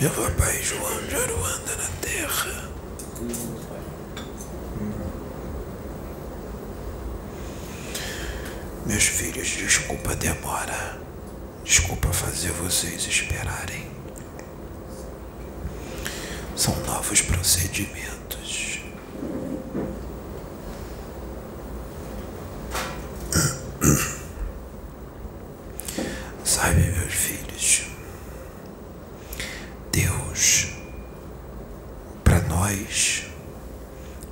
[0.00, 2.68] Meu papai João já anda na terra.
[8.84, 10.98] Meus filhos, desculpa a demora.
[11.64, 13.86] Desculpa fazer vocês esperarem.
[16.54, 18.80] São novos procedimentos.
[26.44, 27.86] Sabe, meus filhos,
[29.92, 30.68] Deus,
[32.24, 33.22] para nós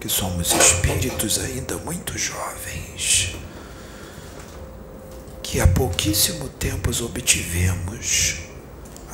[0.00, 3.36] que somos espíritos ainda muito jovens,
[5.42, 8.38] que há pouquíssimo tempo obtivemos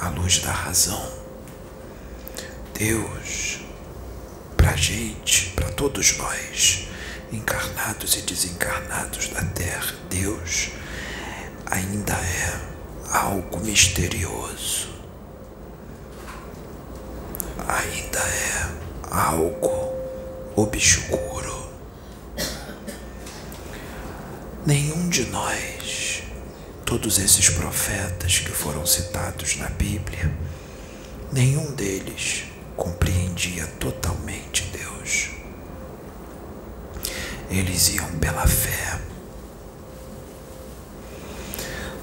[0.00, 1.12] a luz da razão.
[2.72, 3.58] Deus,
[4.56, 6.86] para a gente, para todos nós,
[7.32, 10.70] encarnados e desencarnados da Terra, Deus
[11.66, 12.60] ainda é
[13.12, 14.88] algo misterioso,
[17.66, 19.92] ainda é algo
[20.56, 21.68] obscuro.
[24.66, 26.22] Nenhum de nós,
[26.84, 30.30] todos esses profetas que foram citados na Bíblia,
[31.32, 32.44] nenhum deles
[32.76, 35.30] compreendia totalmente Deus.
[37.50, 39.00] Eles iam pela fé.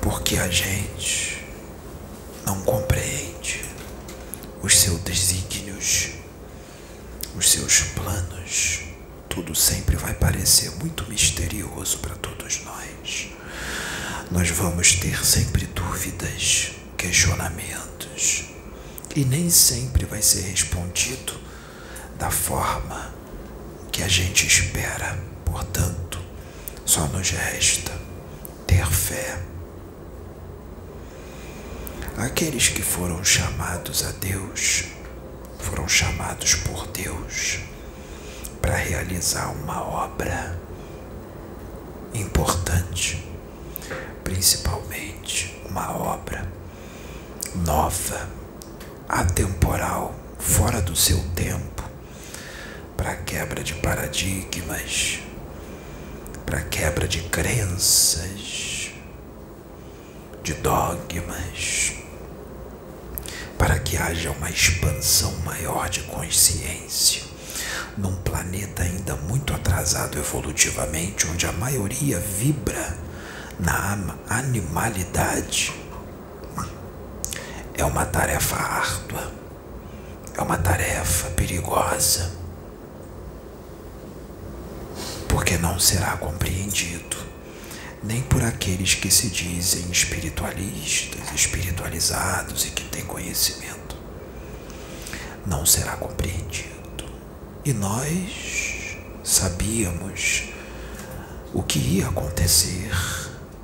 [0.00, 1.44] Porque a gente
[2.44, 3.64] não compreende
[4.62, 6.19] os seus desígnios,
[7.36, 8.80] os seus planos.
[9.28, 13.28] Tudo sempre vai parecer muito misterioso para todos nós.
[14.30, 18.44] Nós vamos ter sempre dúvidas, questionamentos
[19.14, 21.38] e nem sempre vai ser respondido
[22.18, 23.14] da forma
[23.90, 25.18] que a gente espera.
[25.44, 26.18] Portanto,
[26.84, 27.92] só nos resta
[28.66, 29.42] ter fé.
[32.16, 34.84] Aqueles que foram chamados a Deus
[35.62, 37.60] foram chamados por Deus
[38.60, 40.58] para realizar uma obra
[42.14, 43.24] importante,
[44.24, 46.46] principalmente uma obra
[47.54, 48.28] nova
[49.08, 51.82] atemporal, fora do seu tempo,
[52.96, 55.20] para quebra de paradigmas,
[56.46, 58.90] para quebra de crenças,
[60.42, 61.99] de dogmas,
[63.60, 67.22] para que haja uma expansão maior de consciência.
[67.94, 72.96] Num planeta ainda muito atrasado evolutivamente, onde a maioria vibra
[73.58, 75.74] na animalidade
[77.74, 79.30] é uma tarefa árdua,
[80.34, 82.32] é uma tarefa perigosa,
[85.28, 87.18] porque não será compreendido
[88.02, 93.96] nem por aqueles que se dizem espiritualistas, espiritualizados e que têm conhecimento.
[95.46, 96.70] Não será compreendido.
[97.64, 100.44] E nós sabíamos
[101.52, 102.90] o que ia acontecer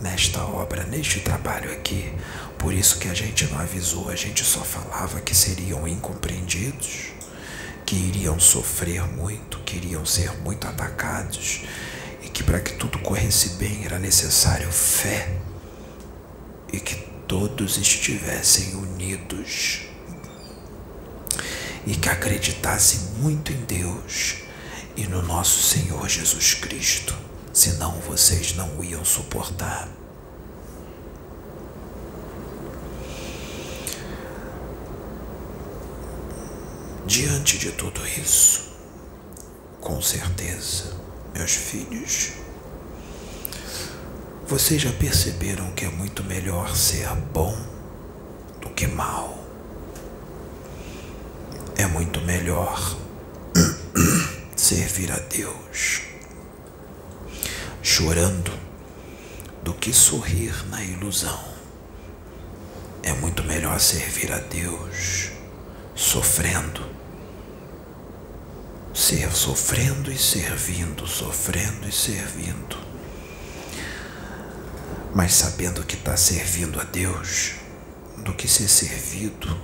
[0.00, 2.12] nesta obra, neste trabalho aqui.
[2.58, 7.12] Por isso que a gente não avisou, a gente só falava que seriam incompreendidos,
[7.86, 11.62] que iriam sofrer muito, que iriam ser muito atacados
[12.38, 15.40] que para que tudo corresse bem era necessário fé
[16.72, 16.94] e que
[17.26, 19.88] todos estivessem unidos
[21.84, 24.36] e que acreditassem muito em Deus
[24.96, 27.12] e no nosso Senhor Jesus Cristo
[27.52, 29.88] senão vocês não iam suportar.
[37.04, 38.76] Diante de tudo isso,
[39.80, 41.07] com certeza,
[41.38, 42.32] meus filhos,
[44.44, 47.56] vocês já perceberam que é muito melhor ser bom
[48.60, 49.38] do que mal.
[51.76, 52.98] É muito melhor
[54.56, 56.02] servir a Deus
[57.80, 58.52] chorando
[59.62, 61.38] do que sorrir na ilusão.
[63.04, 65.30] É muito melhor servir a Deus
[65.94, 66.97] sofrendo.
[69.08, 72.76] Ser sofrendo e servindo, sofrendo e servindo.
[75.14, 77.54] Mas sabendo que está servindo a Deus,
[78.18, 79.58] do que ser servido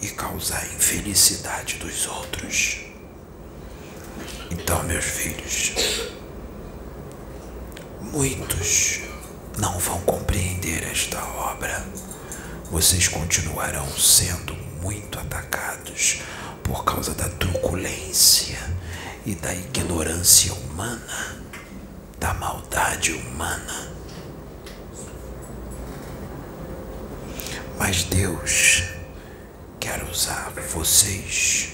[0.00, 2.78] e causar infelicidade dos outros.
[4.50, 5.74] Então, meus filhos,
[8.00, 9.02] Muitos
[9.58, 11.86] não vão compreender esta obra.
[12.70, 16.22] Vocês continuarão sendo muito atacados
[16.70, 18.56] por causa da truculência
[19.26, 21.42] e da ignorância humana,
[22.20, 23.92] da maldade humana.
[27.76, 28.84] Mas Deus,
[29.80, 31.72] quer usar vocês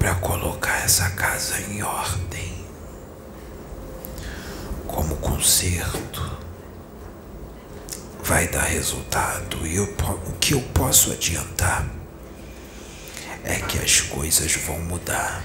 [0.00, 2.66] para colocar essa casa em ordem,
[4.88, 6.28] como conserto,
[8.30, 9.66] vai dar resultado.
[9.66, 9.92] E eu,
[10.28, 11.84] o que eu posso adiantar
[13.42, 15.44] é que as coisas vão mudar.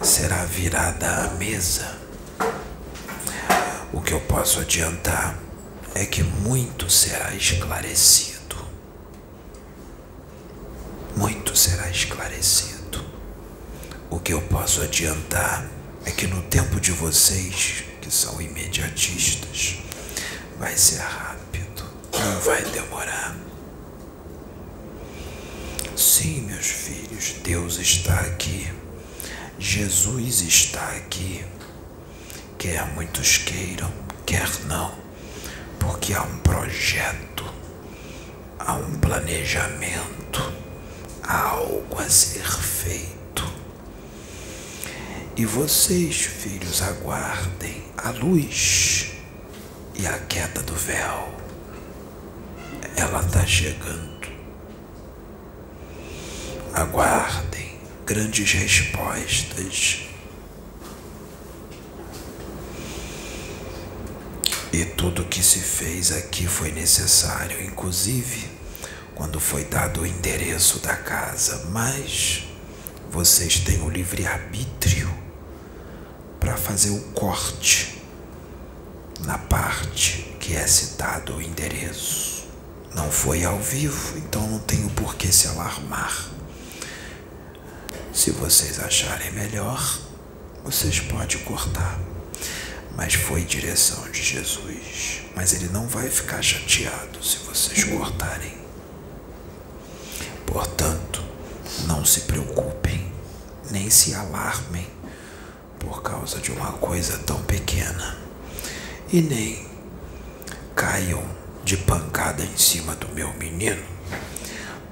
[0.00, 1.98] Será virada a mesa.
[3.92, 5.36] O que eu posso adiantar
[5.92, 8.64] é que muito será esclarecido.
[11.16, 13.04] Muito será esclarecido.
[14.08, 19.76] O que eu posso adiantar é que no tempo de vocês que são imediatistas.
[20.58, 23.36] Vai ser rápido, não vai demorar.
[25.96, 28.68] Sim, meus filhos, Deus está aqui.
[29.58, 31.44] Jesus está aqui.
[32.58, 33.92] Quer muitos queiram,
[34.26, 34.92] quer não,
[35.78, 37.44] porque há um projeto,
[38.58, 40.52] há um planejamento,
[41.22, 43.19] há algo a ser feito.
[45.40, 49.12] E vocês, filhos, aguardem a luz
[49.94, 51.34] e a queda do véu.
[52.94, 54.28] Ela está chegando.
[56.74, 60.00] Aguardem grandes respostas.
[64.70, 68.46] E tudo que se fez aqui foi necessário, inclusive
[69.14, 72.44] quando foi dado o endereço da casa, mas
[73.10, 75.19] vocês têm o livre-arbítrio
[76.40, 78.02] para fazer o corte
[79.20, 82.48] na parte que é citado o endereço.
[82.94, 86.28] Não foi ao vivo, então não tenho por que se alarmar.
[88.12, 90.00] Se vocês acharem melhor,
[90.64, 92.00] vocês podem cortar.
[92.96, 95.20] Mas foi direção de Jesus.
[95.36, 98.58] Mas ele não vai ficar chateado se vocês cortarem.
[100.46, 101.22] Portanto,
[101.86, 103.12] não se preocupem,
[103.70, 104.99] nem se alarmem
[105.80, 108.16] por causa de uma coisa tão pequena
[109.12, 109.66] e nem
[110.76, 111.22] caiam
[111.64, 113.82] de pancada em cima do meu menino,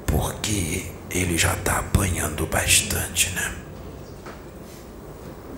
[0.06, 3.54] porque ele já está apanhando bastante, né?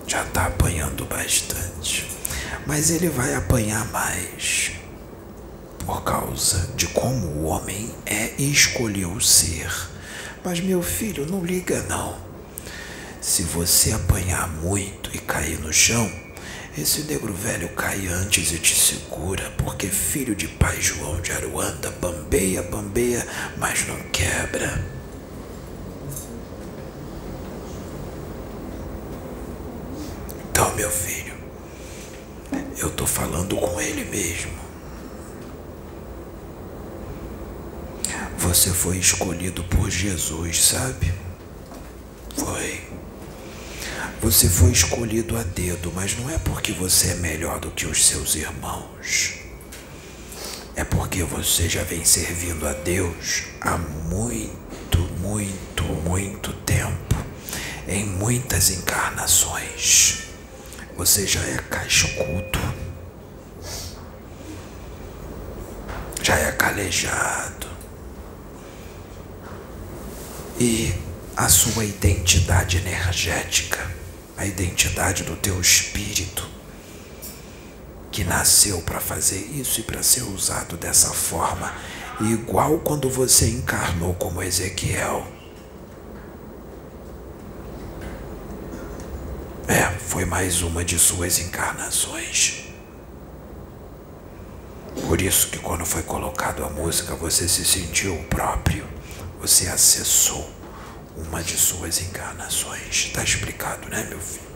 [0.07, 2.09] Já está apanhando bastante.
[2.67, 4.71] Mas ele vai apanhar mais
[5.85, 9.71] por causa de como o homem é e escolheu ser.
[10.43, 12.30] Mas meu filho, não liga não.
[13.21, 16.11] Se você apanhar muito e cair no chão,
[16.75, 21.91] esse negro velho cai antes e te segura, porque filho de pai João de Aruanda
[22.01, 23.23] bambeia, bambeia,
[23.57, 24.83] mas não quebra.
[30.49, 31.35] Então, meu filho,
[32.79, 34.59] eu tô falando com ele mesmo.
[38.39, 41.13] Você foi escolhido por Jesus, sabe?
[42.35, 42.80] Foi.
[44.21, 48.05] Você foi escolhido a dedo, mas não é porque você é melhor do que os
[48.05, 49.39] seus irmãos.
[50.75, 57.15] É porque você já vem servindo a Deus há muito, muito, muito tempo,
[57.87, 60.25] em muitas encarnações.
[60.95, 62.59] Você já é cascudo,
[66.21, 67.65] já é calejado.
[70.59, 70.93] E
[71.35, 73.99] a sua identidade energética
[74.41, 76.49] a identidade do teu espírito,
[78.11, 81.71] que nasceu para fazer isso e para ser usado dessa forma,
[82.21, 85.27] igual quando você encarnou como Ezequiel.
[89.67, 92.63] É, foi mais uma de suas encarnações.
[95.07, 98.87] Por isso que quando foi colocado a música, você se sentiu próprio,
[99.39, 100.60] você acessou
[101.15, 103.07] uma de suas encarnações.
[103.07, 104.51] Está explicado, né, meu filho?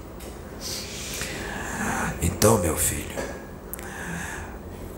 [2.22, 3.16] Então, meu filho,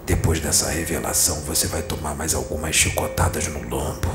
[0.05, 4.09] depois dessa revelação, você vai tomar mais algumas chicotadas no lombo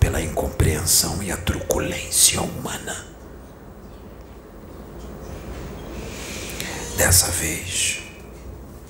[0.00, 3.06] pela incompreensão e a truculência humana.
[6.96, 8.02] Dessa vez,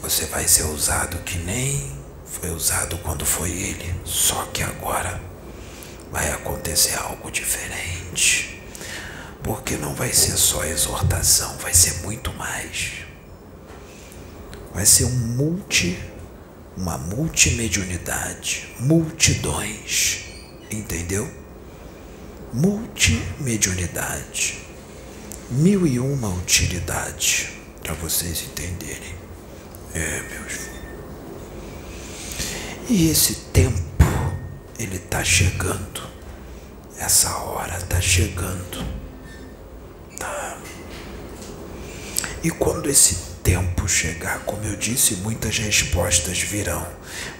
[0.00, 1.92] você vai ser usado que nem
[2.24, 5.20] foi usado quando foi ele, só que agora
[6.14, 8.62] vai acontecer algo diferente.
[9.42, 13.04] Porque não vai ser só exortação, vai ser muito mais.
[14.72, 15.98] Vai ser um multi,
[16.76, 20.20] uma multimediunidade, multidões,
[20.70, 21.28] entendeu?
[22.52, 24.60] Multimediunidade,
[25.50, 27.50] mil e uma utilidade,
[27.82, 29.16] para vocês entenderem.
[29.92, 30.74] É, meus filhos.
[32.88, 33.83] E esse tempo,
[34.84, 36.02] ele está chegando.
[36.98, 38.84] Essa hora está chegando.
[40.18, 40.58] Tá?
[42.42, 46.86] E quando esse tempo chegar, como eu disse, muitas respostas virão.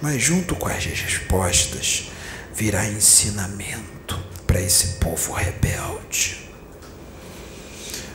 [0.02, 2.08] Mas junto com as respostas
[2.54, 6.50] virá ensinamento para esse povo rebelde.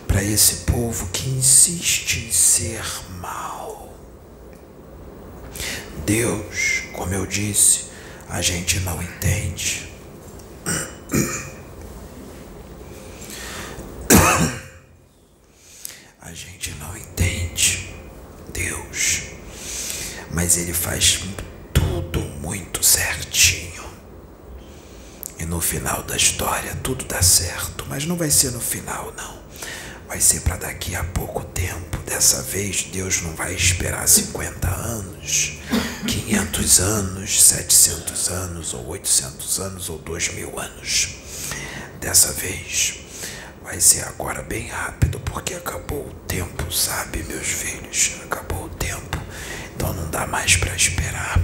[0.07, 2.83] Para esse povo que insiste em ser
[3.19, 3.93] mal.
[6.05, 7.88] Deus, como eu disse,
[8.29, 9.89] a gente não entende.
[16.21, 17.91] A gente não entende
[18.53, 19.23] Deus,
[20.31, 21.23] mas Ele faz
[21.73, 23.83] tudo muito certinho.
[25.39, 29.39] E no final da história tudo dá certo, mas não vai ser no final, não.
[30.09, 31.97] Vai ser para daqui a pouco tempo.
[31.99, 35.59] Dessa vez Deus não vai esperar 50 anos,
[36.07, 41.15] 500 anos, 700 anos, ou 800 anos, ou 2 mil anos.
[42.01, 43.01] Dessa vez
[43.63, 48.15] vai ser agora bem rápido, porque acabou o tempo, sabe, meus filhos?
[48.23, 49.21] Acabou o tempo,
[49.75, 51.39] então não dá mais para esperar.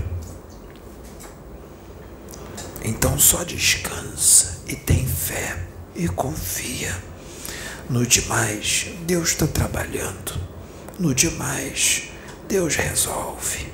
[2.84, 5.55] Então só descansa e tem fé
[5.95, 7.14] e confia.
[7.88, 10.34] No demais, Deus está trabalhando.
[10.98, 12.10] No demais,
[12.48, 13.72] Deus resolve.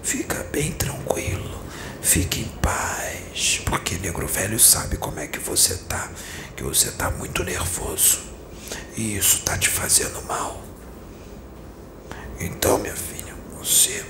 [0.00, 1.60] Fica bem tranquilo,
[2.00, 6.08] fique em paz, porque negro velho sabe como é que você tá,
[6.56, 8.20] que você tá muito nervoso
[8.96, 10.62] e isso tá te fazendo mal.
[12.38, 14.04] Então, minha filha, você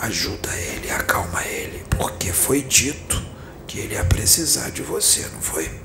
[0.00, 3.24] ajuda ele, acalma ele, porque foi dito
[3.66, 5.83] que ele ia precisar de você, não foi?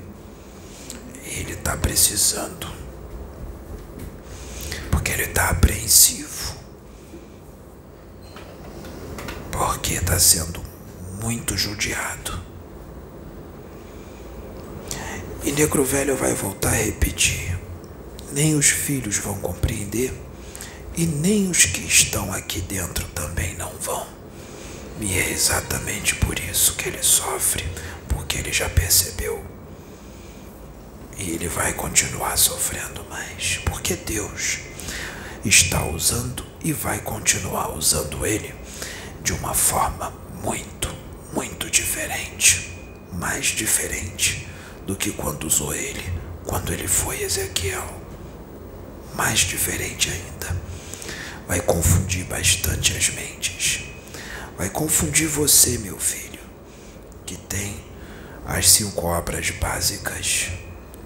[1.30, 2.66] Ele está precisando,
[4.90, 6.54] porque ele está apreensivo,
[9.50, 10.60] porque está sendo
[11.22, 12.38] muito judiado.
[15.42, 17.58] E Negro Velho vai voltar a repetir:
[18.32, 20.12] nem os filhos vão compreender
[20.96, 24.06] e nem os que estão aqui dentro também não vão.
[25.00, 27.64] E é exatamente por isso que ele sofre,
[28.08, 29.42] porque ele já percebeu.
[31.20, 34.60] E ele vai continuar sofrendo mais, porque Deus
[35.44, 38.54] está usando e vai continuar usando ele
[39.22, 40.10] de uma forma
[40.42, 40.88] muito,
[41.34, 42.74] muito diferente,
[43.12, 44.48] mais diferente
[44.86, 46.02] do que quando usou ele,
[46.46, 48.00] quando ele foi Ezequiel.
[49.14, 50.56] Mais diferente ainda.
[51.46, 53.84] Vai confundir bastante as mentes.
[54.56, 56.40] Vai confundir você, meu filho,
[57.26, 57.76] que tem
[58.46, 60.48] as cinco obras básicas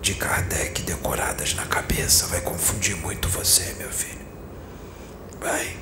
[0.04, 2.26] de Kardec decoradas na cabeça.
[2.26, 4.20] Vai confundir muito você, meu filho.
[5.40, 5.78] Vai.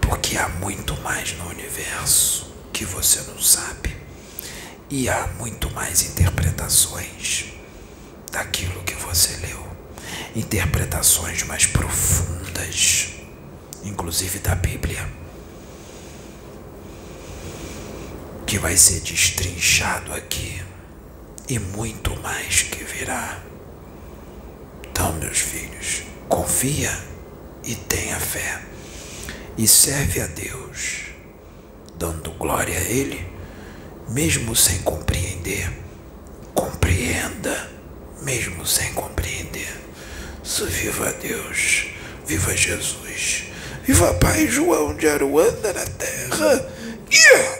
[0.00, 3.96] Porque há muito mais no universo que você não sabe.
[4.88, 7.46] E há muito mais interpretações
[8.30, 9.66] daquilo que você leu.
[10.36, 13.14] Interpretações mais profundas,
[13.82, 15.10] inclusive da Bíblia,
[18.46, 20.67] que vai ser destrinchado aqui
[21.48, 23.42] e muito mais que virá.
[24.90, 26.90] Então, meus filhos, confia
[27.64, 28.60] e tenha fé
[29.56, 31.06] e serve a Deus,
[31.96, 33.26] dando glória a Ele,
[34.08, 35.70] mesmo sem compreender.
[36.54, 37.70] Compreenda,
[38.22, 39.74] mesmo sem compreender.
[40.42, 41.86] So, viva Deus,
[42.26, 43.44] viva Jesus,
[43.84, 46.72] viva Pai João de Aruanda na terra.
[47.10, 47.57] Yeah!